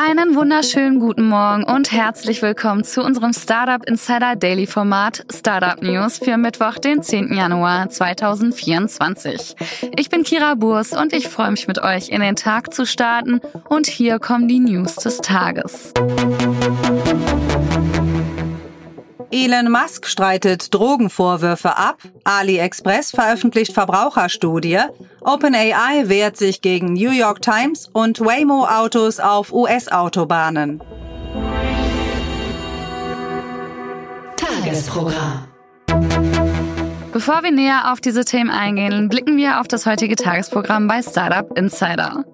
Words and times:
Einen 0.00 0.36
wunderschönen 0.36 1.00
guten 1.00 1.26
Morgen 1.26 1.64
und 1.64 1.90
herzlich 1.90 2.40
willkommen 2.40 2.84
zu 2.84 3.02
unserem 3.02 3.32
Startup 3.32 3.84
Insider 3.84 4.36
Daily 4.36 4.68
Format 4.68 5.26
Startup 5.34 5.82
News 5.82 6.18
für 6.18 6.36
Mittwoch, 6.36 6.78
den 6.78 7.02
10. 7.02 7.32
Januar 7.34 7.90
2024. 7.90 9.56
Ich 9.96 10.08
bin 10.08 10.22
Kira 10.22 10.54
Burs 10.54 10.92
und 10.92 11.12
ich 11.12 11.26
freue 11.26 11.50
mich 11.50 11.66
mit 11.66 11.82
euch 11.82 12.10
in 12.10 12.20
den 12.20 12.36
Tag 12.36 12.72
zu 12.72 12.86
starten 12.86 13.40
und 13.68 13.88
hier 13.88 14.20
kommen 14.20 14.46
die 14.46 14.60
News 14.60 14.94
des 14.94 15.18
Tages. 15.18 15.92
Elon 19.30 19.70
Musk 19.70 20.06
streitet 20.06 20.72
Drogenvorwürfe 20.72 21.76
ab, 21.76 21.98
AliExpress 22.24 23.10
veröffentlicht 23.10 23.72
Verbraucherstudie, 23.72 24.80
OpenAI 25.20 26.08
wehrt 26.08 26.38
sich 26.38 26.62
gegen 26.62 26.94
New 26.94 27.10
York 27.10 27.42
Times 27.42 27.88
und 27.92 28.20
Waymo-Autos 28.20 29.20
auf 29.20 29.52
US-Autobahnen. 29.52 30.80
Tagesprogramm. 34.36 35.48
Bevor 37.12 37.42
wir 37.42 37.50
näher 37.50 37.92
auf 37.92 38.00
diese 38.00 38.24
Themen 38.24 38.50
eingehen, 38.50 39.08
blicken 39.08 39.36
wir 39.36 39.60
auf 39.60 39.68
das 39.68 39.86
heutige 39.86 40.16
Tagesprogramm 40.16 40.86
bei 40.86 41.02
Startup 41.02 41.46
Insider. 41.58 42.24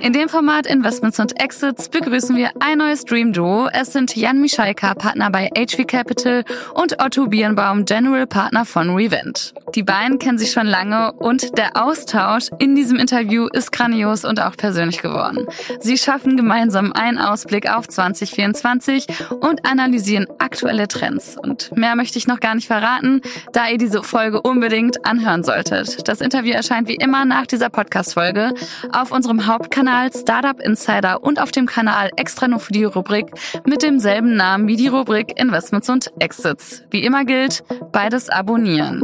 In 0.00 0.12
dem 0.12 0.28
Format 0.28 0.66
Investments 0.66 1.18
und 1.18 1.40
Exits 1.40 1.88
begrüßen 1.88 2.36
wir 2.36 2.50
ein 2.60 2.78
neues 2.78 3.04
Dream 3.04 3.32
Duo. 3.32 3.68
Es 3.72 3.92
sind 3.92 4.14
Jan 4.14 4.40
Michalka, 4.40 4.94
Partner 4.94 5.30
bei 5.30 5.50
HV 5.56 5.86
Capital 5.86 6.44
und 6.74 7.02
Otto 7.02 7.26
Birnbaum, 7.26 7.84
General 7.86 8.26
Partner 8.26 8.64
von 8.64 8.94
Revent. 8.94 9.54
Die 9.74 9.82
beiden 9.82 10.18
kennen 10.18 10.38
sich 10.38 10.52
schon 10.52 10.66
lange 10.66 11.12
und 11.12 11.58
der 11.58 11.82
Austausch 11.82 12.50
in 12.58 12.76
diesem 12.76 12.98
Interview 12.98 13.48
ist 13.48 13.72
grandios 13.72 14.24
und 14.24 14.40
auch 14.40 14.56
persönlich 14.56 15.02
geworden. 15.02 15.46
Sie 15.80 15.98
schaffen 15.98 16.36
gemeinsam 16.36 16.92
einen 16.92 17.18
Ausblick 17.18 17.68
auf 17.68 17.88
2024 17.88 19.06
und 19.40 19.66
analysieren 19.66 20.26
aktuelle 20.38 20.88
Trends. 20.88 21.36
Und 21.36 21.76
mehr 21.76 21.96
möchte 21.96 22.18
ich 22.18 22.26
noch 22.26 22.40
gar 22.40 22.54
nicht 22.54 22.66
verraten, 22.66 23.22
da 23.52 23.68
ihr 23.68 23.78
diese 23.78 24.02
Folge 24.02 24.40
unbedingt 24.42 25.04
anhören 25.04 25.42
solltet. 25.42 26.06
Das 26.06 26.20
Interview 26.20 26.52
erscheint 26.52 26.86
wie 26.86 26.96
immer 26.96 27.24
nach 27.24 27.46
dieser 27.46 27.70
Podcast-Folge 27.70 28.52
auf 28.92 29.10
unserem 29.10 29.46
Hauptkanal 29.46 29.85
Kanal 29.86 30.10
Startup 30.12 30.60
Insider 30.60 31.22
und 31.22 31.40
auf 31.40 31.52
dem 31.52 31.66
Kanal 31.66 32.10
extra 32.16 32.48
nur 32.48 32.58
für 32.58 32.72
die 32.72 32.82
Rubrik 32.82 33.26
mit 33.66 33.84
demselben 33.84 34.34
Namen 34.34 34.66
wie 34.66 34.74
die 34.74 34.88
Rubrik 34.88 35.38
Investments 35.38 35.88
und 35.88 36.10
Exits. 36.18 36.82
Wie 36.90 37.04
immer 37.04 37.24
gilt, 37.24 37.62
beides 37.92 38.28
abonnieren. 38.28 39.02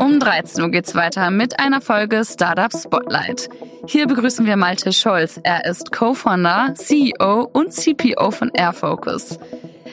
Um 0.00 0.18
13 0.18 0.60
Uhr 0.64 0.70
geht's 0.72 0.96
weiter 0.96 1.30
mit 1.30 1.60
einer 1.60 1.80
Folge 1.80 2.24
Startup 2.24 2.72
Spotlight. 2.76 3.48
Hier 3.86 4.08
begrüßen 4.08 4.44
wir 4.44 4.56
Malte 4.56 4.92
Scholz. 4.92 5.38
Er 5.44 5.64
ist 5.66 5.92
Co-Founder, 5.92 6.74
CEO 6.74 7.48
und 7.52 7.72
CPO 7.72 8.32
von 8.32 8.50
Airfocus. 8.54 9.38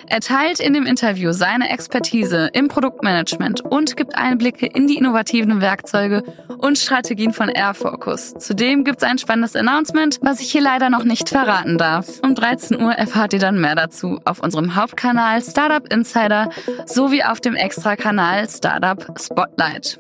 Er 0.08 0.20
teilt 0.20 0.60
in 0.60 0.74
dem 0.74 0.86
Interview 0.86 1.32
seine 1.32 1.70
Expertise 1.70 2.50
im 2.54 2.68
Produktmanagement 2.68 3.62
und 3.62 3.96
gibt 3.96 4.16
Einblicke 4.16 4.66
in 4.66 4.88
die 4.88 4.98
innovativen 4.98 5.62
Werkzeuge 5.62 6.24
und 6.58 6.78
Strategien 6.78 7.34
von 7.34 7.50
Airfocus. 7.50 8.34
Zudem 8.38 8.84
gibt 8.84 9.02
es 9.02 9.10
ein 9.10 9.18
spannendes 9.18 9.56
Announcement, 9.56 10.20
was 10.22 10.40
ich 10.40 10.52
hier 10.52 10.62
leider 10.62 10.90
noch 10.90 11.04
nicht 11.04 11.30
verraten 11.30 11.78
darf. 11.78 12.20
Um 12.22 12.36
13 12.36 12.82
Uhr 12.82 12.94
erfahrt 12.94 13.34
ihr 13.34 13.40
dann 13.40 13.60
mehr 13.60 13.76
dazu 13.76 14.20
auf 14.26 14.40
unserem 14.40 14.76
Hauptkanal 14.76 15.42
Startup 15.42 15.92
Insider 15.92 16.50
sowie 16.86 17.24
auf 17.24 17.40
dem 17.40 17.56
Extra-Kanal 17.56 18.50
Startup 18.50 19.06
Spotlight. 19.20 20.00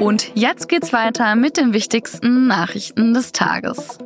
Und 0.00 0.32
jetzt 0.34 0.68
geht's 0.68 0.92
weiter 0.92 1.34
mit 1.36 1.56
den 1.56 1.72
wichtigsten 1.72 2.46
Nachrichten 2.46 3.14
des 3.14 3.32
Tages. 3.32 3.98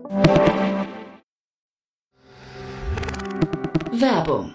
Werbung 3.92 4.54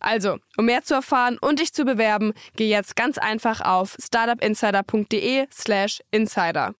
Also, 0.00 0.38
um 0.56 0.64
mehr 0.66 0.82
zu 0.82 0.94
erfahren 0.94 1.38
und 1.40 1.60
dich 1.60 1.72
zu 1.72 1.84
bewerben, 1.84 2.32
geh 2.56 2.68
jetzt 2.68 2.96
ganz 2.96 3.18
einfach 3.18 3.60
auf 3.60 3.96
startupinsider.de/slash 4.00 6.00
insider. 6.10 6.74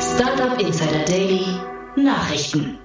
Startup 0.00 0.60
Insider 0.60 1.04
Daily 1.06 1.44
Nachrichten. 1.96 2.78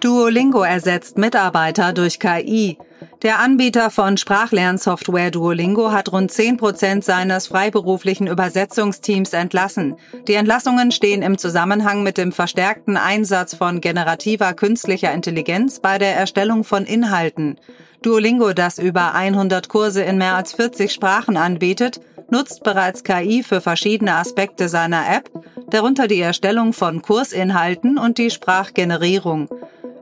Duolingo 0.00 0.62
ersetzt 0.62 1.18
Mitarbeiter 1.18 1.92
durch 1.92 2.18
KI. 2.18 2.78
Der 3.22 3.38
Anbieter 3.38 3.90
von 3.90 4.16
Sprachlernsoftware 4.16 5.30
Duolingo 5.30 5.92
hat 5.92 6.10
rund 6.10 6.30
10 6.30 6.56
Prozent 6.56 7.04
seines 7.04 7.48
freiberuflichen 7.48 8.26
Übersetzungsteams 8.26 9.34
entlassen. 9.34 9.96
Die 10.26 10.32
Entlassungen 10.34 10.90
stehen 10.90 11.20
im 11.20 11.36
Zusammenhang 11.36 12.02
mit 12.02 12.16
dem 12.16 12.32
verstärkten 12.32 12.96
Einsatz 12.96 13.54
von 13.54 13.82
generativer 13.82 14.54
künstlicher 14.54 15.12
Intelligenz 15.12 15.80
bei 15.80 15.98
der 15.98 16.16
Erstellung 16.16 16.64
von 16.64 16.86
Inhalten. 16.86 17.58
Duolingo, 18.00 18.54
das 18.54 18.78
über 18.78 19.12
100 19.12 19.68
Kurse 19.68 20.02
in 20.02 20.16
mehr 20.16 20.36
als 20.36 20.54
40 20.54 20.90
Sprachen 20.90 21.36
anbietet, 21.36 22.00
nutzt 22.30 22.62
bereits 22.62 23.04
KI 23.04 23.42
für 23.42 23.60
verschiedene 23.60 24.14
Aspekte 24.14 24.70
seiner 24.70 25.02
App, 25.14 25.30
darunter 25.68 26.08
die 26.08 26.20
Erstellung 26.20 26.72
von 26.72 27.02
Kursinhalten 27.02 27.98
und 27.98 28.16
die 28.16 28.30
Sprachgenerierung. 28.30 29.50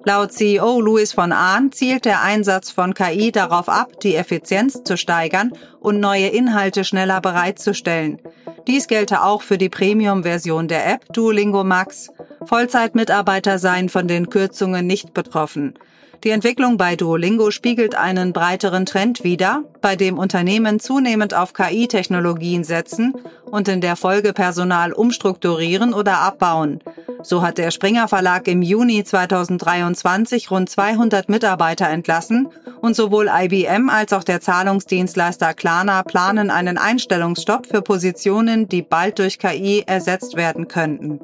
Laut 0.05 0.33
CEO 0.33 0.81
Louis 0.81 1.13
von 1.13 1.33
Ahn 1.33 1.73
zielt 1.73 2.05
der 2.05 2.23
Einsatz 2.23 2.71
von 2.71 2.95
KI 2.95 3.33
darauf 3.33 3.69
ab, 3.69 4.01
die 4.01 4.15
Effizienz 4.15 4.83
zu 4.85 4.97
steigern 4.97 5.53
und 5.81 6.01
neue 6.01 6.29
Inhalte 6.29 6.85
schneller 6.85 7.21
bereitzustellen. 7.21 8.21
Dies 8.67 8.87
gelte 8.87 9.23
auch 9.23 9.43
für 9.43 9.59
die 9.59 9.69
Premium-Version 9.69 10.69
der 10.69 10.93
App 10.93 11.13
Duolingo 11.13 11.65
Max. 11.65 12.11
Vollzeitmitarbeiter 12.45 13.59
seien 13.59 13.89
von 13.89 14.09
den 14.09 14.31
Kürzungen 14.31 14.87
nicht 14.87 15.15
betroffen. 15.15 15.75
Die 16.25 16.31
Entwicklung 16.31 16.77
bei 16.79 16.97
Duolingo 16.97 17.53
spiegelt 17.53 17.95
einen 17.95 18.33
breiteren 18.33 18.87
Trend 18.87 19.23
wider, 19.23 19.63
bei 19.81 19.95
dem 19.95 20.19
Unternehmen 20.19 20.81
zunehmend 20.81 21.33
auf 21.33 21.53
KI-Technologien 21.53 22.65
setzen 22.65 23.15
und 23.45 23.69
in 23.69 23.81
der 23.81 23.95
Folge 23.95 24.33
Personal 24.33 24.93
umstrukturieren 24.93 25.95
oder 25.95 26.19
abbauen. 26.19 26.81
So 27.23 27.43
hat 27.43 27.59
der 27.59 27.71
Springer 27.71 28.09
Verlag 28.09 28.49
im 28.49 28.63
Juni 28.63 29.05
2023 29.05 30.51
rund 30.51 30.69
200 30.69 31.29
Mitarbeiter 31.29 31.89
entlassen 31.89 32.49
und 32.81 32.97
sowohl 32.97 33.31
IBM 33.33 33.89
als 33.89 34.13
auch 34.13 34.25
der 34.25 34.41
Zahlungsdienstleister 34.41 35.55
Klarna 35.55 36.03
planen 36.03 36.51
einen 36.51 36.79
Einstellungsstopp 36.79 37.67
für 37.67 37.83
Positionen, 37.83 38.69
die 38.69 38.83
bald 38.83 39.21
durch 39.21 39.39
KI 39.39 39.85
ersetzt 39.87 40.37
werden 40.37 40.67
könnten. 40.67 41.21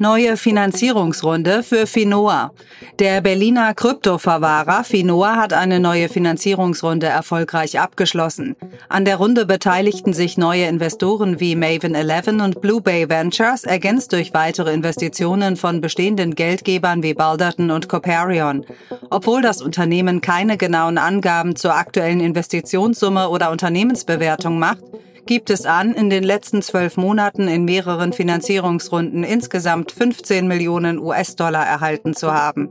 Neue 0.00 0.36
Finanzierungsrunde 0.36 1.64
für 1.64 1.88
Finoa. 1.88 2.52
Der 3.00 3.20
Berliner 3.20 3.74
Kryptoverwahrer 3.74 4.84
Finoa 4.84 5.34
hat 5.34 5.52
eine 5.52 5.80
neue 5.80 6.08
Finanzierungsrunde 6.08 7.06
erfolgreich 7.06 7.80
abgeschlossen. 7.80 8.54
An 8.88 9.04
der 9.04 9.16
Runde 9.16 9.44
beteiligten 9.44 10.12
sich 10.12 10.38
neue 10.38 10.66
Investoren 10.66 11.40
wie 11.40 11.56
Maven 11.56 11.96
11 11.96 12.28
und 12.28 12.60
Blue 12.60 12.80
Bay 12.80 13.08
Ventures, 13.08 13.64
ergänzt 13.64 14.12
durch 14.12 14.32
weitere 14.34 14.72
Investitionen 14.72 15.56
von 15.56 15.80
bestehenden 15.80 16.36
Geldgebern 16.36 17.02
wie 17.02 17.14
Balderton 17.14 17.72
und 17.72 17.88
Coparion. 17.88 18.64
Obwohl 19.10 19.42
das 19.42 19.60
Unternehmen 19.60 20.20
keine 20.20 20.56
genauen 20.56 20.98
Angaben 20.98 21.56
zur 21.56 21.74
aktuellen 21.74 22.20
Investitionssumme 22.20 23.28
oder 23.30 23.50
Unternehmensbewertung 23.50 24.60
macht, 24.60 24.84
gibt 25.28 25.50
es 25.50 25.66
an, 25.66 25.92
in 25.92 26.08
den 26.08 26.24
letzten 26.24 26.62
zwölf 26.62 26.96
Monaten 26.96 27.48
in 27.48 27.66
mehreren 27.66 28.14
Finanzierungsrunden 28.14 29.24
insgesamt 29.24 29.92
15 29.92 30.48
Millionen 30.48 30.98
US-Dollar 30.98 31.66
erhalten 31.66 32.14
zu 32.14 32.32
haben. 32.32 32.70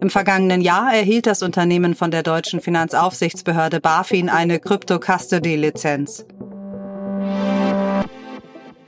Im 0.00 0.08
vergangenen 0.08 0.62
Jahr 0.62 0.90
erhielt 0.94 1.26
das 1.26 1.42
Unternehmen 1.42 1.94
von 1.94 2.10
der 2.10 2.22
deutschen 2.22 2.62
Finanzaufsichtsbehörde 2.62 3.80
BaFin 3.80 4.30
eine 4.30 4.58
Crypto-Custody-Lizenz. 4.58 6.24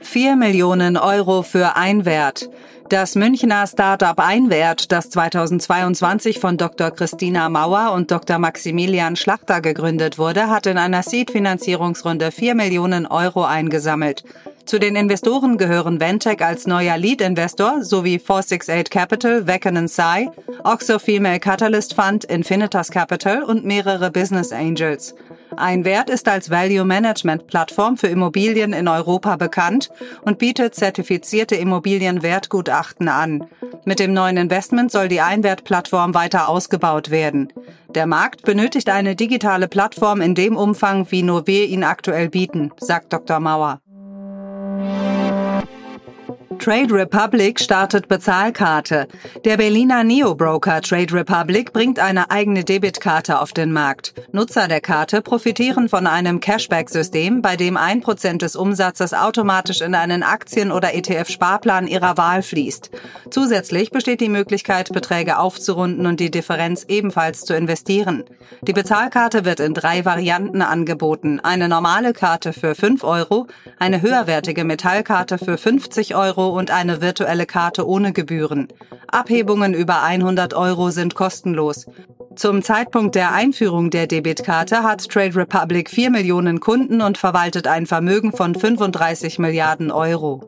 4 0.01 0.35
Millionen 0.35 0.97
Euro 0.97 1.43
für 1.43 1.75
Einwert. 1.75 2.49
Das 2.89 3.15
Münchner 3.15 3.65
Startup 3.67 4.19
Einwert, 4.19 4.91
das 4.91 5.09
2022 5.11 6.39
von 6.39 6.57
Dr. 6.57 6.91
Christina 6.91 7.47
Mauer 7.47 7.93
und 7.93 8.11
Dr. 8.11 8.37
Maximilian 8.37 9.15
Schlachter 9.15 9.61
gegründet 9.61 10.17
wurde, 10.17 10.49
hat 10.49 10.65
in 10.65 10.77
einer 10.77 11.03
Seed-Finanzierungsrunde 11.03 12.31
4 12.31 12.55
Millionen 12.55 13.05
Euro 13.05 13.45
eingesammelt. 13.45 14.23
Zu 14.71 14.79
den 14.79 14.95
Investoren 14.95 15.57
gehören 15.57 15.99
Ventec 15.99 16.41
als 16.41 16.65
neuer 16.65 16.95
Lead-Investor 16.95 17.83
sowie 17.83 18.19
468 18.19 18.89
Capital, 18.89 19.45
Wecken 19.45 19.89
Sai, 19.89 20.29
Oxo 20.63 20.97
Female 20.97 21.41
Catalyst 21.41 21.93
Fund, 21.93 22.23
Infinitas 22.23 22.89
Capital 22.89 23.43
und 23.43 23.65
mehrere 23.65 24.11
Business 24.11 24.53
Angels. 24.53 25.13
Ein 25.57 25.83
Wert 25.83 26.09
ist 26.09 26.29
als 26.29 26.49
Value 26.49 26.85
Management 26.85 27.47
Plattform 27.47 27.97
für 27.97 28.07
Immobilien 28.07 28.71
in 28.71 28.87
Europa 28.87 29.35
bekannt 29.35 29.89
und 30.21 30.37
bietet 30.37 30.73
zertifizierte 30.73 31.57
Immobilienwertgutachten 31.57 33.09
an. 33.09 33.43
Mit 33.83 33.99
dem 33.99 34.13
neuen 34.13 34.37
Investment 34.37 34.89
soll 34.89 35.09
die 35.09 35.19
Einwertplattform 35.19 36.13
weiter 36.13 36.47
ausgebaut 36.47 37.11
werden. 37.11 37.51
Der 37.89 38.05
Markt 38.05 38.43
benötigt 38.43 38.87
eine 38.87 39.17
digitale 39.17 39.67
Plattform 39.67 40.21
in 40.21 40.33
dem 40.33 40.55
Umfang, 40.55 41.07
wie 41.11 41.23
nur 41.23 41.45
wir 41.45 41.65
ihn 41.65 41.83
aktuell 41.83 42.29
bieten, 42.29 42.71
sagt 42.79 43.11
Dr. 43.11 43.41
Mauer. 43.41 43.81
Trade 46.61 46.93
Republic 46.93 47.59
startet 47.59 48.07
Bezahlkarte. 48.07 49.07
Der 49.45 49.57
Berliner 49.57 50.03
Neo-Broker 50.03 50.81
Trade 50.81 51.11
Republic 51.11 51.73
bringt 51.73 51.97
eine 51.97 52.29
eigene 52.29 52.63
Debitkarte 52.63 53.41
auf 53.41 53.51
den 53.51 53.71
Markt. 53.73 54.13
Nutzer 54.31 54.67
der 54.67 54.79
Karte 54.79 55.23
profitieren 55.23 55.89
von 55.89 56.05
einem 56.05 56.39
Cashback-System, 56.39 57.41
bei 57.41 57.55
dem 57.55 57.77
ein 57.77 58.01
Prozent 58.01 58.43
des 58.43 58.55
Umsatzes 58.55 59.15
automatisch 59.15 59.81
in 59.81 59.95
einen 59.95 60.21
Aktien- 60.21 60.71
oder 60.71 60.93
ETF-Sparplan 60.93 61.87
ihrer 61.87 62.17
Wahl 62.17 62.43
fließt. 62.43 62.91
Zusätzlich 63.31 63.89
besteht 63.89 64.21
die 64.21 64.29
Möglichkeit, 64.29 64.93
Beträge 64.93 65.39
aufzurunden 65.39 66.05
und 66.05 66.19
die 66.19 66.29
Differenz 66.29 66.85
ebenfalls 66.87 67.43
zu 67.43 67.55
investieren. 67.55 68.23
Die 68.61 68.73
Bezahlkarte 68.73 69.45
wird 69.45 69.61
in 69.61 69.73
drei 69.73 70.05
Varianten 70.05 70.61
angeboten. 70.61 71.39
Eine 71.39 71.67
normale 71.67 72.13
Karte 72.13 72.53
für 72.53 72.75
5 72.75 73.03
Euro, 73.03 73.47
eine 73.79 74.03
höherwertige 74.03 74.63
Metallkarte 74.63 75.39
für 75.39 75.57
50 75.57 76.13
Euro 76.13 76.50
und 76.51 76.71
eine 76.71 77.01
virtuelle 77.01 77.45
Karte 77.45 77.87
ohne 77.87 78.13
Gebühren. 78.13 78.67
Abhebungen 79.07 79.73
über 79.73 80.03
100 80.03 80.53
Euro 80.53 80.91
sind 80.91 81.15
kostenlos. 81.15 81.87
Zum 82.35 82.61
Zeitpunkt 82.61 83.15
der 83.15 83.33
Einführung 83.33 83.89
der 83.89 84.07
Debitkarte 84.07 84.83
hat 84.83 85.07
Trade 85.09 85.35
Republic 85.35 85.89
4 85.89 86.11
Millionen 86.11 86.59
Kunden 86.59 87.01
und 87.01 87.17
verwaltet 87.17 87.67
ein 87.67 87.85
Vermögen 87.85 88.31
von 88.31 88.55
35 88.55 89.37
Milliarden 89.39 89.91
Euro. 89.91 90.47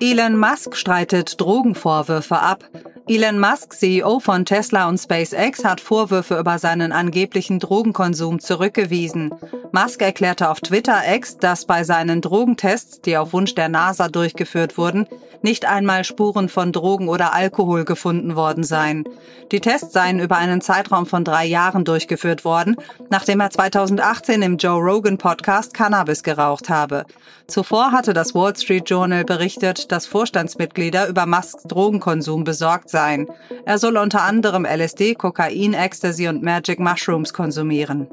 Elon 0.00 0.36
Musk 0.36 0.76
streitet 0.76 1.40
Drogenvorwürfe 1.40 2.38
ab. 2.38 2.64
Elon 3.08 3.38
Musk, 3.38 3.72
CEO 3.72 4.18
von 4.18 4.44
Tesla 4.44 4.88
und 4.88 4.98
SpaceX, 4.98 5.64
hat 5.64 5.80
Vorwürfe 5.80 6.40
über 6.40 6.58
seinen 6.58 6.90
angeblichen 6.90 7.60
Drogenkonsum 7.60 8.40
zurückgewiesen. 8.40 9.32
Musk 9.70 10.02
erklärte 10.02 10.50
auf 10.50 10.60
Twitter 10.60 11.02
X, 11.14 11.38
dass 11.38 11.66
bei 11.66 11.84
seinen 11.84 12.20
Drogentests, 12.20 13.02
die 13.02 13.16
auf 13.16 13.32
Wunsch 13.32 13.54
der 13.54 13.68
NASA 13.68 14.08
durchgeführt 14.08 14.76
wurden, 14.76 15.06
nicht 15.42 15.66
einmal 15.66 16.02
Spuren 16.02 16.48
von 16.48 16.72
Drogen 16.72 17.08
oder 17.08 17.32
Alkohol 17.32 17.84
gefunden 17.84 18.34
worden 18.34 18.64
seien. 18.64 19.04
Die 19.52 19.60
Tests 19.60 19.92
seien 19.92 20.18
über 20.18 20.38
einen 20.38 20.60
Zeitraum 20.60 21.06
von 21.06 21.22
drei 21.22 21.44
Jahren 21.44 21.84
durchgeführt 21.84 22.44
worden, 22.44 22.76
nachdem 23.10 23.38
er 23.38 23.50
2018 23.50 24.42
im 24.42 24.56
Joe 24.56 24.80
Rogan 24.82 25.18
Podcast 25.18 25.74
Cannabis 25.74 26.24
geraucht 26.24 26.68
habe. 26.68 27.04
Zuvor 27.46 27.92
hatte 27.92 28.12
das 28.12 28.34
Wall 28.34 28.56
Street 28.56 28.90
Journal 28.90 29.24
berichtet, 29.24 29.92
dass 29.92 30.06
Vorstandsmitglieder 30.06 31.06
über 31.06 31.26
Musks 31.26 31.62
Drogenkonsum 31.62 32.42
besorgt 32.42 32.90
sein. 32.96 33.26
Er 33.66 33.76
soll 33.76 33.98
unter 33.98 34.22
anderem 34.22 34.64
LSD, 34.64 35.16
Kokain, 35.16 35.74
Ecstasy 35.74 36.28
und 36.28 36.42
Magic 36.42 36.78
Mushrooms 36.80 37.34
konsumieren. 37.34 38.08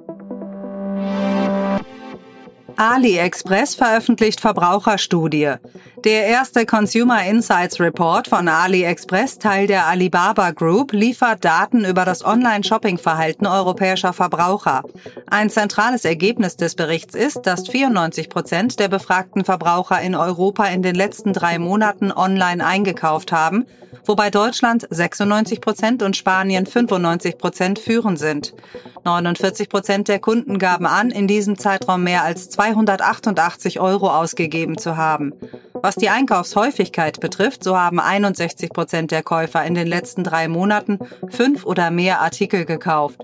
AliExpress 2.75 3.75
veröffentlicht 3.75 4.41
Verbraucherstudie. 4.41 5.53
Der 6.03 6.25
erste 6.25 6.65
Consumer 6.65 7.23
Insights 7.23 7.79
Report 7.79 8.27
von 8.27 8.49
AliExpress, 8.49 9.39
Teil 9.39 9.67
der 9.67 9.87
Alibaba 9.87 10.51
Group, 10.51 10.91
liefert 10.91 11.45
Daten 11.45 11.85
über 11.85 12.03
das 12.03 12.25
Online-Shopping-Verhalten 12.25 13.47
europäischer 13.47 14.11
Verbraucher. 14.11 14.83
Ein 15.27 15.49
zentrales 15.49 16.03
Ergebnis 16.03 16.57
des 16.57 16.75
Berichts 16.75 17.15
ist, 17.15 17.43
dass 17.43 17.69
94 17.69 18.27
Prozent 18.27 18.79
der 18.79 18.89
befragten 18.89 19.45
Verbraucher 19.45 20.01
in 20.01 20.15
Europa 20.15 20.65
in 20.65 20.81
den 20.81 20.95
letzten 20.95 21.31
drei 21.31 21.59
Monaten 21.59 22.11
online 22.11 22.65
eingekauft 22.65 23.31
haben, 23.31 23.65
wobei 24.05 24.29
Deutschland 24.29 24.87
96 24.89 25.61
Prozent 25.61 26.03
und 26.03 26.15
Spanien 26.17 26.65
95 26.65 27.37
Prozent 27.37 27.79
führend 27.79 28.19
sind. 28.19 28.53
49 29.03 29.69
Prozent 29.69 30.07
der 30.07 30.19
Kunden 30.19 30.59
gaben 30.59 30.85
an, 30.85 31.11
in 31.11 31.27
diesem 31.27 31.57
Zeitraum 31.57 32.03
mehr 32.03 32.23
als 32.23 32.49
288 32.49 33.79
Euro 33.79 34.09
ausgegeben 34.09 34.77
zu 34.77 34.97
haben. 34.97 35.33
Was 35.73 35.95
die 35.95 36.09
Einkaufshäufigkeit 36.09 37.19
betrifft, 37.19 37.63
so 37.63 37.77
haben 37.77 37.99
61 37.99 38.69
Prozent 38.71 39.11
der 39.11 39.21
Käufer 39.21 39.65
in 39.65 39.73
den 39.73 39.87
letzten 39.87 40.23
drei 40.23 40.47
Monaten 40.47 40.99
fünf 41.29 41.65
oder 41.65 41.91
mehr 41.91 42.21
Artikel 42.21 42.63
gekauft. 42.63 43.19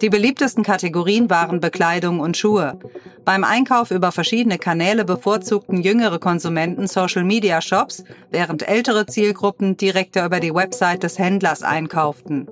Die 0.00 0.08
beliebtesten 0.08 0.62
Kategorien 0.62 1.28
waren 1.28 1.60
Bekleidung 1.60 2.20
und 2.20 2.36
Schuhe. 2.36 2.78
Beim 3.24 3.44
Einkauf 3.44 3.90
über 3.90 4.10
verschiedene 4.10 4.56
Kanäle 4.56 5.04
bevorzugten 5.04 5.82
jüngere 5.82 6.18
Konsumenten 6.18 6.86
Social-Media-Shops, 6.86 8.04
während 8.30 8.66
ältere 8.66 9.04
Zielgruppen 9.04 9.76
direkter 10.18 10.26
über 10.26 10.40
die 10.40 10.54
Website 10.54 11.02
des 11.02 11.18
Händlers 11.18 11.62
einkauften. 11.62 12.48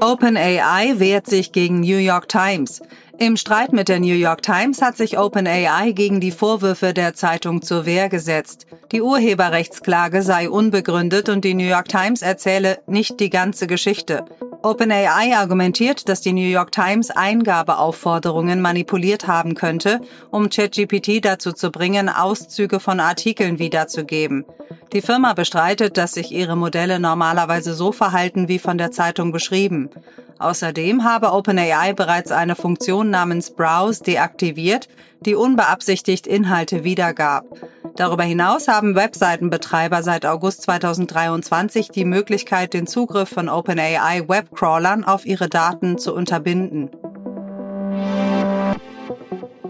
OpenAI 0.00 0.94
wehrt 0.98 1.26
sich 1.26 1.52
gegen 1.52 1.80
New 1.80 1.96
York 1.96 2.28
Times. 2.28 2.80
Im 3.18 3.36
Streit 3.36 3.72
mit 3.72 3.88
der 3.88 3.98
New 3.98 4.14
York 4.14 4.42
Times 4.42 4.80
hat 4.80 4.96
sich 4.96 5.18
OpenAI 5.18 5.90
gegen 5.90 6.20
die 6.20 6.30
Vorwürfe 6.30 6.94
der 6.94 7.14
Zeitung 7.14 7.62
zur 7.62 7.84
Wehr 7.84 8.08
gesetzt. 8.08 8.66
Die 8.92 9.02
Urheberrechtsklage 9.02 10.22
sei 10.22 10.48
unbegründet 10.48 11.28
und 11.28 11.44
die 11.44 11.54
New 11.54 11.64
York 11.64 11.88
Times 11.88 12.22
erzähle 12.22 12.78
nicht 12.86 13.18
die 13.18 13.30
ganze 13.30 13.66
Geschichte. 13.66 14.24
OpenAI 14.68 15.34
argumentiert, 15.34 16.10
dass 16.10 16.20
die 16.20 16.34
New 16.34 16.42
York 16.42 16.72
Times 16.72 17.10
Eingabeaufforderungen 17.10 18.60
manipuliert 18.60 19.26
haben 19.26 19.54
könnte, 19.54 20.02
um 20.30 20.50
ChatGPT 20.50 21.24
dazu 21.24 21.52
zu 21.52 21.70
bringen, 21.70 22.10
Auszüge 22.10 22.78
von 22.78 23.00
Artikeln 23.00 23.58
wiederzugeben. 23.58 24.44
Die 24.92 25.00
Firma 25.00 25.32
bestreitet, 25.32 25.96
dass 25.96 26.12
sich 26.12 26.32
ihre 26.32 26.54
Modelle 26.54 27.00
normalerweise 27.00 27.72
so 27.72 27.92
verhalten 27.92 28.48
wie 28.48 28.58
von 28.58 28.76
der 28.76 28.90
Zeitung 28.90 29.32
beschrieben. 29.32 29.88
Außerdem 30.38 31.04
habe 31.04 31.32
OpenAI 31.32 31.92
bereits 31.94 32.30
eine 32.30 32.54
Funktion 32.54 33.10
namens 33.10 33.50
Browse 33.50 34.04
deaktiviert, 34.04 34.88
die 35.20 35.34
unbeabsichtigt 35.34 36.26
Inhalte 36.26 36.84
wiedergab. 36.84 37.44
Darüber 37.96 38.22
hinaus 38.22 38.68
haben 38.68 38.94
Webseitenbetreiber 38.94 40.04
seit 40.04 40.24
August 40.24 40.62
2023 40.62 41.88
die 41.88 42.04
Möglichkeit, 42.04 42.72
den 42.72 42.86
Zugriff 42.86 43.28
von 43.28 43.48
OpenAI 43.48 44.28
Webcrawlern 44.28 45.02
auf 45.02 45.26
ihre 45.26 45.48
Daten 45.48 45.98
zu 45.98 46.14
unterbinden. 46.14 46.90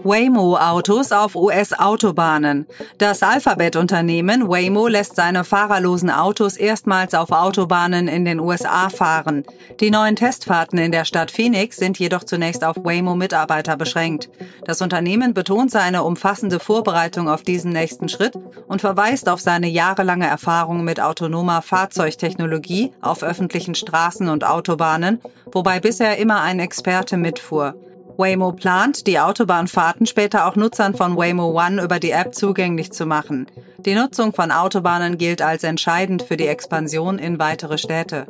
Waymo-Autos 0.09 1.11
auf 1.11 1.35
US-Autobahnen. 1.35 2.65
Das 2.97 3.21
Alphabet-Unternehmen 3.21 4.49
Waymo 4.49 4.87
lässt 4.87 5.15
seine 5.15 5.43
fahrerlosen 5.43 6.09
Autos 6.09 6.57
erstmals 6.57 7.13
auf 7.13 7.31
Autobahnen 7.31 8.07
in 8.07 8.25
den 8.25 8.39
USA 8.39 8.89
fahren. 8.89 9.43
Die 9.79 9.91
neuen 9.91 10.15
Testfahrten 10.15 10.79
in 10.79 10.91
der 10.91 11.05
Stadt 11.05 11.29
Phoenix 11.29 11.77
sind 11.77 11.99
jedoch 11.99 12.23
zunächst 12.23 12.63
auf 12.63 12.77
Waymo-Mitarbeiter 12.77 13.77
beschränkt. 13.77 14.31
Das 14.65 14.81
Unternehmen 14.81 15.35
betont 15.35 15.69
seine 15.69 16.03
umfassende 16.03 16.59
Vorbereitung 16.59 17.29
auf 17.29 17.43
diesen 17.43 17.71
nächsten 17.71 18.09
Schritt 18.09 18.33
und 18.67 18.81
verweist 18.81 19.29
auf 19.29 19.39
seine 19.39 19.67
jahrelange 19.67 20.25
Erfahrung 20.25 20.83
mit 20.83 20.99
autonomer 20.99 21.61
Fahrzeugtechnologie 21.61 22.93
auf 23.01 23.21
öffentlichen 23.21 23.75
Straßen 23.75 24.27
und 24.27 24.43
Autobahnen, 24.43 25.21
wobei 25.51 25.79
bisher 25.79 26.17
immer 26.17 26.41
ein 26.41 26.59
Experte 26.59 27.15
mitfuhr. 27.15 27.75
Waymo 28.19 28.51
plant, 28.51 29.07
die 29.07 29.17
Autobahnfahrten 29.17 30.05
später 30.05 30.45
auch 30.45 30.57
Nutzern 30.57 30.93
von 30.93 31.15
Waymo 31.15 31.57
One 31.57 31.81
über 31.81 32.01
die 32.01 32.11
App 32.11 32.35
zugänglich 32.35 32.91
zu 32.91 33.05
machen. 33.05 33.47
Die 33.77 33.95
Nutzung 33.95 34.33
von 34.33 34.51
Autobahnen 34.51 35.17
gilt 35.17 35.41
als 35.41 35.63
entscheidend 35.63 36.23
für 36.23 36.35
die 36.35 36.47
Expansion 36.47 37.17
in 37.17 37.39
weitere 37.39 37.77
Städte. 37.77 38.27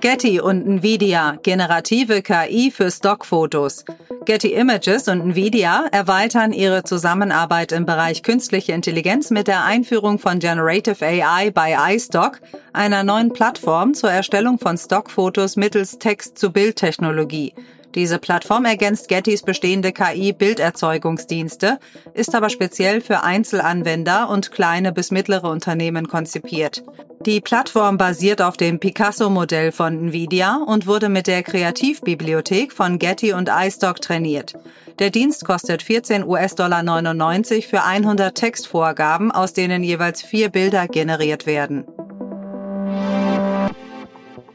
Getty 0.00 0.40
und 0.40 0.66
Nvidia, 0.66 1.36
generative 1.42 2.22
KI 2.22 2.70
für 2.70 2.90
Stockfotos. 2.90 3.84
Getty 4.24 4.54
Images 4.54 5.08
und 5.08 5.20
Nvidia 5.20 5.84
erweitern 5.92 6.54
ihre 6.54 6.84
Zusammenarbeit 6.84 7.72
im 7.72 7.84
Bereich 7.84 8.22
künstliche 8.22 8.72
Intelligenz 8.72 9.30
mit 9.30 9.46
der 9.46 9.62
Einführung 9.64 10.18
von 10.18 10.38
Generative 10.38 11.04
AI 11.04 11.50
bei 11.50 11.76
iStock, 11.94 12.40
einer 12.72 13.02
neuen 13.02 13.34
Plattform 13.34 13.92
zur 13.92 14.10
Erstellung 14.10 14.58
von 14.58 14.78
Stockfotos 14.78 15.56
mittels 15.56 15.98
Text-zu-Bild-Technologie. 15.98 17.52
Diese 17.94 18.18
Plattform 18.18 18.64
ergänzt 18.64 19.08
Gettys 19.08 19.42
bestehende 19.42 19.92
KI-Bilderzeugungsdienste, 19.92 21.78
ist 22.14 22.34
aber 22.34 22.48
speziell 22.48 23.02
für 23.02 23.22
Einzelanwender 23.22 24.30
und 24.30 24.50
kleine 24.50 24.92
bis 24.92 25.10
mittlere 25.10 25.50
Unternehmen 25.50 26.08
konzipiert. 26.08 26.84
Die 27.26 27.42
Plattform 27.42 27.98
basiert 27.98 28.40
auf 28.40 28.56
dem 28.56 28.80
Picasso-Modell 28.80 29.72
von 29.72 30.06
Nvidia 30.06 30.64
und 30.66 30.86
wurde 30.86 31.10
mit 31.10 31.26
der 31.26 31.42
Kreativbibliothek 31.42 32.72
von 32.72 32.98
Getty 32.98 33.34
und 33.34 33.50
iStock 33.50 34.00
trainiert. 34.00 34.54
Der 35.00 35.10
Dienst 35.10 35.44
kostet 35.44 35.82
14 35.82 36.24
US-Dollar 36.24 36.82
99 36.82 37.68
für 37.68 37.82
100 37.82 38.34
Textvorgaben, 38.34 39.32
aus 39.32 39.52
denen 39.52 39.84
jeweils 39.84 40.22
vier 40.22 40.48
Bilder 40.48 40.88
generiert 40.88 41.44
werden. 41.44 41.84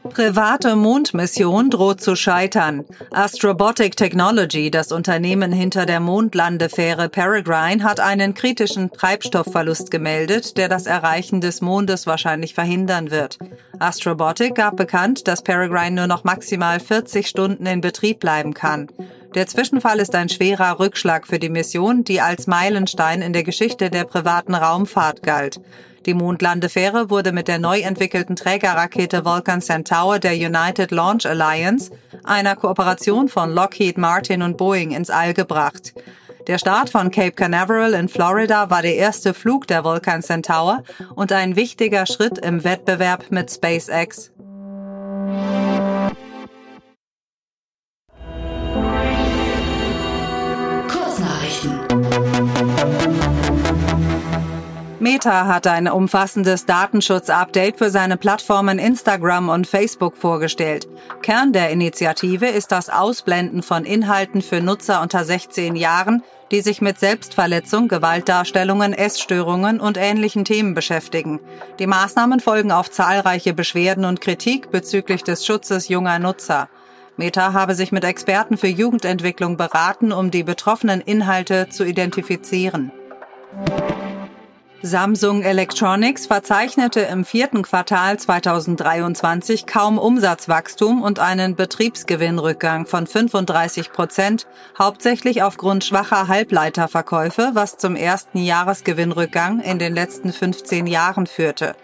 Private 0.06 0.76
Mondmission 0.76 1.70
droht 1.70 2.00
zu 2.00 2.16
scheitern. 2.16 2.84
Astrobotic 3.10 3.96
Technology, 3.96 4.70
das 4.70 4.92
Unternehmen 4.92 5.52
hinter 5.52 5.86
der 5.86 6.00
Mondlandefähre 6.00 7.08
Peregrine, 7.08 7.82
hat 7.82 8.00
einen 8.00 8.34
kritischen 8.34 8.90
Treibstoffverlust 8.90 9.90
gemeldet, 9.90 10.56
der 10.56 10.68
das 10.68 10.86
Erreichen 10.86 11.40
des 11.40 11.60
Mondes 11.60 12.06
wahrscheinlich 12.06 12.54
verhindern 12.54 13.10
wird. 13.10 13.38
Astrobotic 13.78 14.54
gab 14.54 14.76
bekannt, 14.76 15.28
dass 15.28 15.42
Peregrine 15.42 15.96
nur 15.96 16.06
noch 16.06 16.24
maximal 16.24 16.80
40 16.80 17.26
Stunden 17.26 17.66
in 17.66 17.80
Betrieb 17.80 18.20
bleiben 18.20 18.54
kann. 18.54 18.88
Der 19.34 19.46
Zwischenfall 19.46 19.98
ist 19.98 20.14
ein 20.14 20.30
schwerer 20.30 20.78
Rückschlag 20.80 21.26
für 21.26 21.38
die 21.38 21.50
Mission, 21.50 22.04
die 22.04 22.22
als 22.22 22.46
Meilenstein 22.46 23.20
in 23.20 23.34
der 23.34 23.42
Geschichte 23.42 23.90
der 23.90 24.04
privaten 24.04 24.54
Raumfahrt 24.54 25.22
galt. 25.22 25.60
Die 26.06 26.14
Mondlandefähre 26.14 27.10
wurde 27.10 27.32
mit 27.32 27.48
der 27.48 27.58
neu 27.58 27.80
entwickelten 27.80 28.36
Trägerrakete 28.36 29.24
Vulcan 29.24 29.60
Centaur 29.60 30.20
der 30.20 30.34
United 30.34 30.92
Launch 30.92 31.26
Alliance, 31.26 31.90
einer 32.22 32.54
Kooperation 32.54 33.28
von 33.28 33.52
Lockheed 33.52 33.98
Martin 33.98 34.42
und 34.42 34.56
Boeing, 34.56 34.92
ins 34.92 35.10
All 35.10 35.34
gebracht. 35.34 35.94
Der 36.46 36.58
Start 36.58 36.90
von 36.90 37.10
Cape 37.10 37.32
Canaveral 37.32 37.92
in 37.94 38.08
Florida 38.08 38.70
war 38.70 38.82
der 38.82 38.94
erste 38.94 39.34
Flug 39.34 39.66
der 39.66 39.82
Vulcan 39.82 40.22
Centaur 40.22 40.84
und 41.16 41.32
ein 41.32 41.56
wichtiger 41.56 42.06
Schritt 42.06 42.38
im 42.38 42.62
Wettbewerb 42.62 43.32
mit 43.32 43.50
SpaceX. 43.50 44.30
Meta 55.06 55.46
hat 55.46 55.68
ein 55.68 55.86
umfassendes 55.86 56.66
Datenschutz-Update 56.66 57.78
für 57.78 57.90
seine 57.90 58.16
Plattformen 58.16 58.80
Instagram 58.80 59.48
und 59.50 59.68
Facebook 59.68 60.16
vorgestellt. 60.16 60.88
Kern 61.22 61.52
der 61.52 61.70
Initiative 61.70 62.46
ist 62.46 62.72
das 62.72 62.90
Ausblenden 62.90 63.62
von 63.62 63.84
Inhalten 63.84 64.42
für 64.42 64.60
Nutzer 64.60 65.00
unter 65.00 65.24
16 65.24 65.76
Jahren, 65.76 66.24
die 66.50 66.60
sich 66.60 66.80
mit 66.80 66.98
Selbstverletzung, 66.98 67.86
Gewaltdarstellungen, 67.86 68.92
Essstörungen 68.92 69.78
und 69.78 69.96
ähnlichen 69.96 70.44
Themen 70.44 70.74
beschäftigen. 70.74 71.38
Die 71.78 71.86
Maßnahmen 71.86 72.40
folgen 72.40 72.72
auf 72.72 72.90
zahlreiche 72.90 73.54
Beschwerden 73.54 74.06
und 74.06 74.20
Kritik 74.20 74.72
bezüglich 74.72 75.22
des 75.22 75.46
Schutzes 75.46 75.86
junger 75.86 76.18
Nutzer. 76.18 76.68
Meta 77.16 77.52
habe 77.52 77.76
sich 77.76 77.92
mit 77.92 78.02
Experten 78.02 78.56
für 78.56 78.66
Jugendentwicklung 78.66 79.56
beraten, 79.56 80.10
um 80.10 80.32
die 80.32 80.42
betroffenen 80.42 81.00
Inhalte 81.00 81.68
zu 81.68 81.84
identifizieren. 81.84 82.90
Samsung 84.86 85.42
Electronics 85.42 86.26
verzeichnete 86.26 87.00
im 87.00 87.24
vierten 87.24 87.62
Quartal 87.62 88.18
2023 88.18 89.66
kaum 89.66 89.98
Umsatzwachstum 89.98 91.02
und 91.02 91.18
einen 91.18 91.56
Betriebsgewinnrückgang 91.56 92.86
von 92.86 93.08
35 93.08 93.90
Prozent, 93.90 94.46
hauptsächlich 94.78 95.42
aufgrund 95.42 95.84
schwacher 95.84 96.28
Halbleiterverkäufe, 96.28 97.50
was 97.54 97.76
zum 97.78 97.96
ersten 97.96 98.38
Jahresgewinnrückgang 98.38 99.60
in 99.60 99.80
den 99.80 99.92
letzten 99.92 100.32
15 100.32 100.86
Jahren 100.86 101.26
führte. 101.26 101.74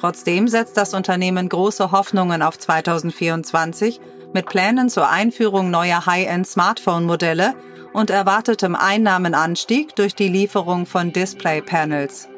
Trotzdem 0.00 0.46
setzt 0.46 0.76
das 0.76 0.94
Unternehmen 0.94 1.48
große 1.48 1.90
Hoffnungen 1.90 2.42
auf 2.42 2.58
2024 2.58 4.00
mit 4.32 4.46
Plänen 4.46 4.88
zur 4.88 5.08
Einführung 5.08 5.70
neuer 5.70 6.06
High-End-Smartphone-Modelle 6.06 7.54
und 7.92 8.10
erwartetem 8.10 8.76
Einnahmenanstieg 8.76 9.96
durch 9.96 10.14
die 10.14 10.28
Lieferung 10.28 10.86
von 10.86 11.12
Display-Panels. 11.12 12.31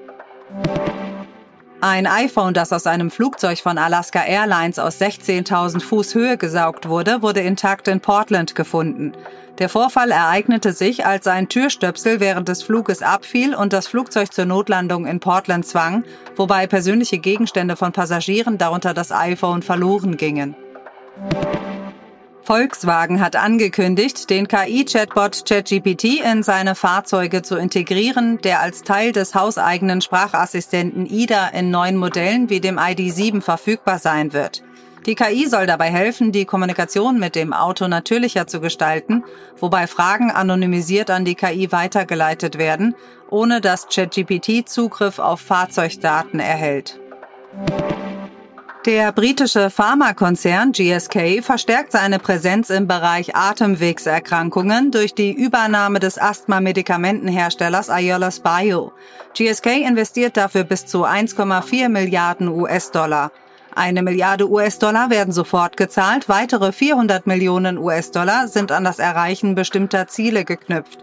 Ein 1.86 2.06
iPhone, 2.06 2.54
das 2.54 2.72
aus 2.72 2.86
einem 2.86 3.10
Flugzeug 3.10 3.58
von 3.58 3.76
Alaska 3.76 4.22
Airlines 4.24 4.78
aus 4.78 4.98
16.000 5.00 5.82
Fuß 5.82 6.14
Höhe 6.14 6.38
gesaugt 6.38 6.88
wurde, 6.88 7.20
wurde 7.20 7.40
intakt 7.40 7.88
in 7.88 8.00
Portland 8.00 8.54
gefunden. 8.54 9.12
Der 9.58 9.68
Vorfall 9.68 10.10
ereignete 10.10 10.72
sich, 10.72 11.04
als 11.04 11.26
ein 11.26 11.50
Türstöpsel 11.50 12.20
während 12.20 12.48
des 12.48 12.62
Fluges 12.62 13.02
abfiel 13.02 13.54
und 13.54 13.74
das 13.74 13.86
Flugzeug 13.86 14.32
zur 14.32 14.46
Notlandung 14.46 15.06
in 15.06 15.20
Portland 15.20 15.66
zwang, 15.66 16.04
wobei 16.36 16.66
persönliche 16.66 17.18
Gegenstände 17.18 17.76
von 17.76 17.92
Passagieren, 17.92 18.56
darunter 18.56 18.94
das 18.94 19.12
iPhone, 19.12 19.60
verloren 19.60 20.16
gingen. 20.16 20.56
Volkswagen 22.44 23.20
hat 23.20 23.36
angekündigt, 23.36 24.28
den 24.28 24.48
KI-Chatbot 24.48 25.46
ChatGPT 25.48 26.20
in 26.22 26.42
seine 26.42 26.74
Fahrzeuge 26.74 27.40
zu 27.40 27.56
integrieren, 27.56 28.38
der 28.42 28.60
als 28.60 28.82
Teil 28.82 29.12
des 29.12 29.34
hauseigenen 29.34 30.02
Sprachassistenten 30.02 31.06
IDA 31.06 31.48
in 31.48 31.70
neuen 31.70 31.96
Modellen 31.96 32.50
wie 32.50 32.60
dem 32.60 32.78
ID7 32.78 33.40
verfügbar 33.40 33.98
sein 33.98 34.34
wird. 34.34 34.62
Die 35.06 35.14
KI 35.14 35.46
soll 35.46 35.66
dabei 35.66 35.90
helfen, 35.90 36.32
die 36.32 36.44
Kommunikation 36.44 37.18
mit 37.18 37.34
dem 37.34 37.54
Auto 37.54 37.88
natürlicher 37.88 38.46
zu 38.46 38.60
gestalten, 38.60 39.24
wobei 39.58 39.86
Fragen 39.86 40.30
anonymisiert 40.30 41.10
an 41.10 41.24
die 41.24 41.36
KI 41.36 41.72
weitergeleitet 41.72 42.58
werden, 42.58 42.94
ohne 43.30 43.62
dass 43.62 43.88
ChatGPT 43.88 44.68
Zugriff 44.68 45.18
auf 45.18 45.40
Fahrzeugdaten 45.40 46.40
erhält. 46.40 47.00
Der 48.86 49.12
britische 49.12 49.70
Pharmakonzern 49.70 50.72
GSK 50.72 51.42
verstärkt 51.42 51.92
seine 51.92 52.18
Präsenz 52.18 52.68
im 52.68 52.86
Bereich 52.86 53.34
Atemwegserkrankungen 53.34 54.90
durch 54.90 55.14
die 55.14 55.32
Übernahme 55.32 56.00
des 56.00 56.18
Asthma-Medikamentenherstellers 56.18 57.88
Aiolos 57.88 58.40
Bio. 58.40 58.92
GSK 59.32 59.86
investiert 59.88 60.36
dafür 60.36 60.64
bis 60.64 60.84
zu 60.84 61.06
1,4 61.06 61.88
Milliarden 61.88 62.48
US-Dollar. 62.48 63.32
Eine 63.74 64.02
Milliarde 64.02 64.50
US-Dollar 64.50 65.08
werden 65.08 65.32
sofort 65.32 65.78
gezahlt, 65.78 66.28
weitere 66.28 66.70
400 66.70 67.26
Millionen 67.26 67.78
US-Dollar 67.78 68.48
sind 68.48 68.70
an 68.70 68.84
das 68.84 68.98
Erreichen 68.98 69.54
bestimmter 69.54 70.08
Ziele 70.08 70.44
geknüpft. 70.44 70.98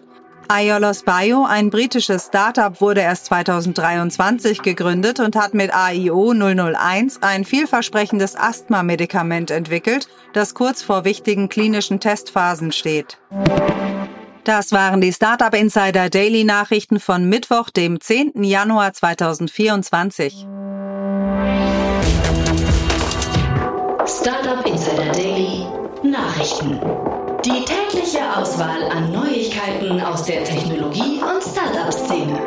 Aiolos 0.53 1.03
Bio, 1.03 1.45
ein 1.45 1.69
britisches 1.69 2.25
Startup, 2.25 2.81
wurde 2.81 2.99
erst 2.99 3.27
2023 3.27 4.61
gegründet 4.61 5.21
und 5.21 5.37
hat 5.37 5.53
mit 5.53 5.73
AIO 5.73 6.33
001 6.33 7.23
ein 7.23 7.45
vielversprechendes 7.45 8.35
Asthma-Medikament 8.35 9.49
entwickelt, 9.49 10.09
das 10.33 10.53
kurz 10.53 10.83
vor 10.83 11.05
wichtigen 11.05 11.47
klinischen 11.47 12.01
Testphasen 12.01 12.73
steht. 12.73 13.17
Das 14.43 14.73
waren 14.73 14.99
die 14.99 15.13
Startup 15.13 15.55
Insider 15.55 16.09
Daily 16.09 16.43
Nachrichten 16.43 16.99
von 16.99 17.29
Mittwoch, 17.29 17.69
dem 17.69 18.01
10. 18.01 18.43
Januar 18.43 18.91
2024. 18.91 20.47
Startup 24.05 24.65
Insider 24.65 25.11
Daily 25.13 25.65
Nachrichten. 26.03 27.20
Die 27.45 27.65
tägliche 27.65 28.19
Auswahl 28.37 28.83
an 28.91 29.11
Neuigkeiten 29.11 29.99
aus 29.99 30.25
der 30.25 30.43
Technologie- 30.43 31.19
und 31.21 31.41
Startup-Szene. 31.41 32.39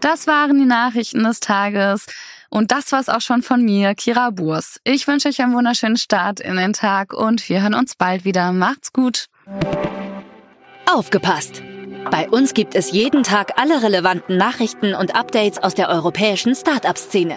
Das 0.00 0.26
waren 0.26 0.58
die 0.58 0.66
Nachrichten 0.66 1.24
des 1.24 1.40
Tages. 1.40 2.04
Und 2.50 2.72
das 2.72 2.92
war's 2.92 3.08
auch 3.08 3.22
schon 3.22 3.40
von 3.40 3.64
mir, 3.64 3.94
Kira 3.94 4.28
Burs. 4.28 4.78
Ich 4.84 5.08
wünsche 5.08 5.28
euch 5.28 5.40
einen 5.40 5.54
wunderschönen 5.54 5.96
Start 5.96 6.40
in 6.40 6.56
den 6.56 6.74
Tag 6.74 7.14
und 7.14 7.48
wir 7.48 7.62
hören 7.62 7.74
uns 7.74 7.94
bald 7.94 8.26
wieder. 8.26 8.52
Macht's 8.52 8.92
gut. 8.92 9.28
Aufgepasst! 10.92 11.62
Bei 12.10 12.28
uns 12.28 12.52
gibt 12.52 12.74
es 12.74 12.92
jeden 12.92 13.22
Tag 13.22 13.58
alle 13.58 13.82
relevanten 13.82 14.36
Nachrichten 14.36 14.94
und 14.94 15.14
Updates 15.14 15.62
aus 15.62 15.74
der 15.74 15.88
europäischen 15.88 16.54
Startup-Szene. 16.54 17.36